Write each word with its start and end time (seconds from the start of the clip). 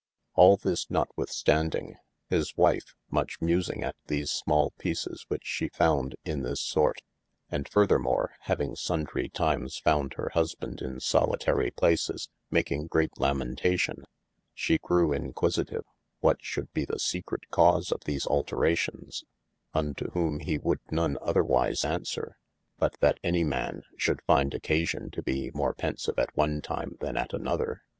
All 0.33 0.57
this 0.57 0.89
notwithstanding 0.89 1.93
his 2.27 2.57
wife 2.57 2.95
much 3.11 3.39
musing 3.39 3.83
at 3.83 3.95
these 4.07 4.31
smal 4.47 4.71
peeces 4.79 5.25
which 5.27 5.45
she 5.45 5.67
founde 5.69 6.15
in 6.25 6.41
this 6.41 6.59
sort, 6.59 7.01
and 7.51 7.69
further 7.69 7.99
more, 7.99 8.33
having 8.45 8.71
sundrye 8.73 9.31
times 9.31 9.77
found 9.77 10.15
hir 10.15 10.29
husband 10.33 10.81
in 10.81 10.95
solitarye 10.99 11.75
places 11.75 12.29
making 12.49 12.87
great 12.87 13.19
lamentation, 13.19 14.03
shee 14.55 14.79
grewe 14.79 15.13
inquisitive, 15.15 15.85
what 16.19 16.37
should 16.41 16.73
be 16.73 16.81
ye 16.81 16.95
secreete 16.97 17.51
cause 17.51 17.91
of 17.91 18.03
these 18.05 18.25
alterations, 18.25 19.23
unto 19.75 20.09
whom 20.13 20.39
he 20.39 20.57
would 20.57 20.79
none 20.89 21.19
otherwise 21.21 21.85
answere, 21.85 22.37
but 22.79 22.97
yl 23.03 23.13
any 23.23 23.43
man 23.43 23.83
should 23.97 24.23
finde 24.23 24.53
occatio 24.55 25.11
to 25.11 25.21
be 25.21 25.51
more 25.53 25.75
pensive 25.75 26.17
at 26.17 26.35
one 26.35 26.59
time 26.59 26.97
than 27.01 27.15
at 27.15 27.33
another. 27.33 27.83